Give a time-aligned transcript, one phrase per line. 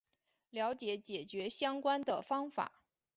[0.49, 2.81] 了解解决相关的方法